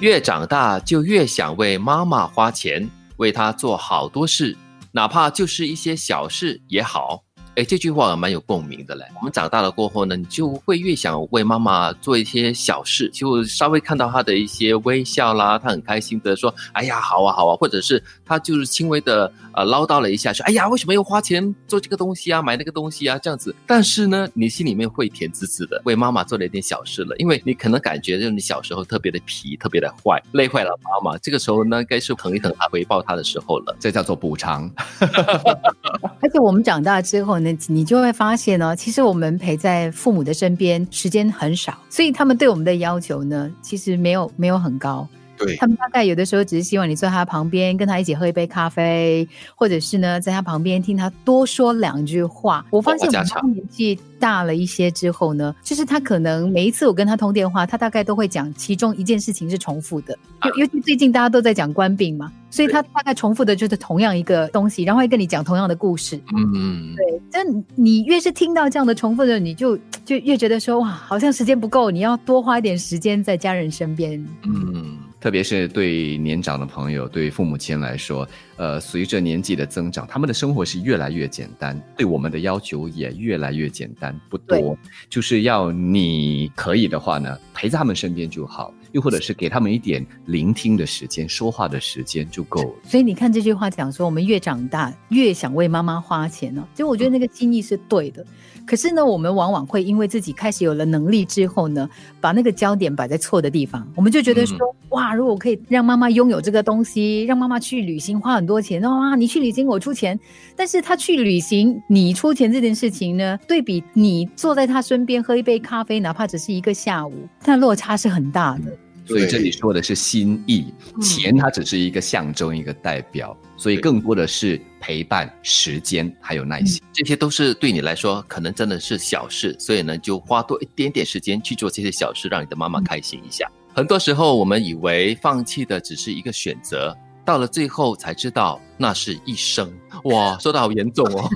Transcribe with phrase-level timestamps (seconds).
[0.00, 4.54] 越长大就越想为妈妈花钱，为她做好多事，
[4.92, 7.25] 哪怕就是一些小事也好。
[7.56, 9.04] 哎，这句话蛮有共鸣的嘞。
[9.16, 31.16] 我们长大了过后呢，你就会越想为妈妈做一些小事，就稍微看到她的一些微笑啦，她很开心的说：“哎呀，好啊，好啊。”或者是她就是轻微的呃唠叨了一下，说：“哎呀，为什么又花钱做这个东西啊，买那个东西啊？”这样子，但是呢，你心里面会甜滋滋的，为妈妈做了一点小事了，因为你可能感觉就是你小时候特别的皮，特别的坏，累坏了妈妈。
[31.16, 34.70] 这个时候呢，该是疼一疼她、回报她的时候了，这叫做补偿。
[36.26, 45.06] 而且我们长大之后呢，你就会发现呢，其实我们陪在父母的身边时间很少，所以他们对我们的要求呢，其实没有没有很高。
[45.38, 52.66] 对他们大概有的时候只是希望你坐他旁边，跟他一起喝一杯咖啡，或者是呢，在他旁边听他多说两句话。
[52.70, 60.18] 我发现我们年纪大了一些之后呢，就是他可能每一次我跟他通电话，他大概都会讲其中一件事情是重复的。
[60.42, 66.18] 尤尤其最近大家都在讲官病嘛，所以他大概重复的就是同样一个东西，然后会跟你讲同样的故事。
[66.34, 67.20] 嗯，对。
[67.30, 69.76] 但你越是听到这样的重复的，你就
[70.06, 74.26] 就越觉得说哇，好像时间不够，你要多花一点时间在家人身边。
[74.44, 74.96] 嗯。
[75.18, 92.70] 特别是对年长的朋友，对父母亲来说，呃，随着年纪的增长，他们的生活是越来越简单，对我们的要求也越来越简单，不多，就是要你可以的话呢，陪在他们身边就好，又或者是给他们一点聆听的时间、说话的时间就够了。
[92.82, 98.24] 所以你看这句话讲说，我们越长大越想为妈妈花钱呢，其实我觉得那个心意是对的。
[98.64, 101.86] 可是呢，我们往往会因为自己开始有了能力之后呢，
[102.22, 103.86] 把那个焦点摆在错的地方。
[103.94, 104.58] 我们就觉得说，
[104.88, 110.18] 哇，如果可以让妈妈拥有这个东西，让妈妈去旅行花很多钱，哇，你去旅行我出钱。
[110.56, 118.72] 但是他去旅行你出钱这件事情呢，对比你坐在他身边喝一杯咖啡，哪怕只是一个下午，但落差是很大的。
[119.06, 133.50] 所以这里说的是心意，钱它只是一个象征，一个代表，所以更多的是陪伴、时间还有耐心，这些都是对你来说可能真的是小事，所以呢，就花多一点点时间去做这些小事，让你的妈妈开心一下。
[133.72, 138.60] 很多时候我们以为放弃的只是一个选择，到了最后才知道。
[138.78, 139.72] 那是一生
[140.04, 141.28] 哇，说的好严重哦，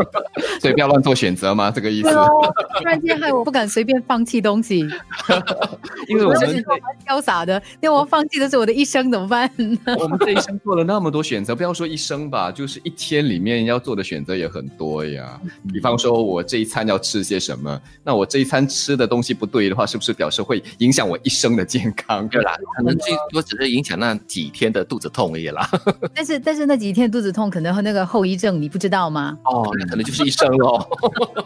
[0.60, 1.70] 所以不要乱做选择吗？
[1.70, 2.10] 这个意思。
[2.12, 4.80] 突然间害我不敢随便放弃东西，
[6.08, 6.64] 因为我们
[7.06, 9.50] 潇洒的，那我放弃的是我的一生怎么办？
[9.98, 15.40] 我们这一生做了那么多选择，不要说一生吧，就是一天里面要做的选择也很多呀。
[15.72, 17.80] 比方说，我这一餐要吃些什么？
[18.04, 22.28] 那我这一餐吃的东西不对的话，是不是表示会影响我一生的健康？
[22.28, 25.66] 对啦，可能最多 只是影响那几天的肚子痛而已啦。
[26.14, 26.81] 但是，但是那。
[26.82, 29.38] 几天肚子痛，可能和那个后遗症，你不知道吗？
[29.44, 30.84] 哦，那可能就是一生喽。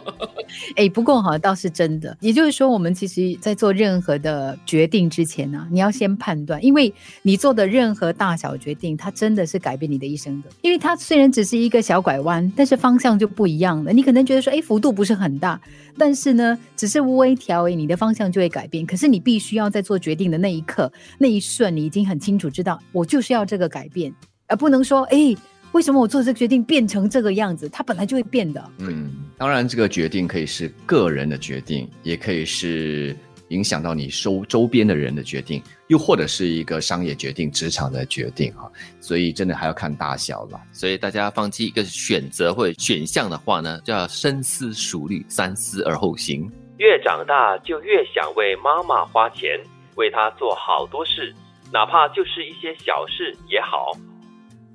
[0.75, 2.17] 哎，不过哈，倒是真的。
[2.21, 10.49] 也就是说，我们其实，在做任何的决定之前呢，你要先判断，因为你做的任何大小决定，它真的是改变你的一生的。
[10.61, 13.93] 因为它虽然只是一个小拐弯，但是方向就不一样了。
[13.93, 15.59] 你可能觉得说，哎，幅度不是很大，
[15.97, 18.85] 但是呢，只是微调，你的方向就会改变。
[18.85, 24.11] 可是你必须要在做决定的那一刻、那一瞬，你已经很清楚知道，我就是要这个改变。
[24.47, 25.35] 而不能说，哎，
[25.73, 27.67] 为什么我做这个决定变成这个样子？
[27.69, 28.63] 它本来就会变的。
[28.79, 33.15] 嗯，当然，这个决定可以是个人的决定，也可以是
[33.49, 38.71] 影响到你周周边的人的决定，又或者是一个商业决定、职场的决定哈。
[39.01, 40.59] 所以，真的还要看大小了。
[40.71, 46.49] 所以，大家放弃一个选择或者选项的话呢，就要深思熟虑，三思而后行。
[46.77, 49.59] 越长大，就越想为妈妈花钱，
[49.95, 51.33] 为她做好多事，
[51.73, 53.91] 哪怕就是一些小事也好。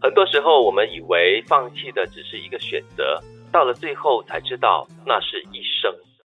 [0.02, 3.20] 很多时候，我们以为放弃的只是一个选择，
[3.52, 5.94] 到了最后才知道那是一生。